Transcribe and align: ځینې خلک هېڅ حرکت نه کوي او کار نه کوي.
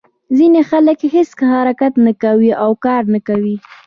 ځینې 0.37 0.61
خلک 0.69 0.99
هېڅ 1.13 1.29
حرکت 1.53 1.93
نه 2.05 2.13
کوي 2.23 2.51
او 2.63 2.71
کار 2.85 3.03
نه 3.13 3.19
کوي. 3.27 3.55